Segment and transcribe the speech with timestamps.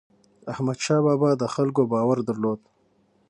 [0.51, 2.59] احمدشاه بابا د خلکو باور درلود.